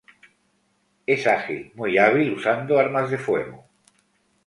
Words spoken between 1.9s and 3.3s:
hábil usando armas de